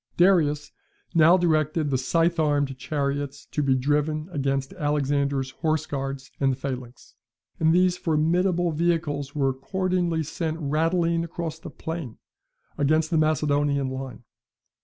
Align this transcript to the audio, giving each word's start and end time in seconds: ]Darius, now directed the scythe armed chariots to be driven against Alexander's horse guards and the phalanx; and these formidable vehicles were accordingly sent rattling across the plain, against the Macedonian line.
]Darius, 0.17 0.71
now 1.13 1.37
directed 1.37 1.91
the 1.91 1.97
scythe 1.99 2.39
armed 2.39 2.75
chariots 2.75 3.45
to 3.51 3.61
be 3.61 3.75
driven 3.75 4.29
against 4.31 4.73
Alexander's 4.73 5.51
horse 5.51 5.85
guards 5.85 6.31
and 6.39 6.51
the 6.51 6.55
phalanx; 6.55 7.13
and 7.59 7.71
these 7.71 7.97
formidable 7.97 8.71
vehicles 8.71 9.35
were 9.35 9.49
accordingly 9.49 10.23
sent 10.23 10.57
rattling 10.59 11.23
across 11.23 11.59
the 11.59 11.69
plain, 11.69 12.17
against 12.79 13.11
the 13.11 13.17
Macedonian 13.19 13.89
line. 13.91 14.23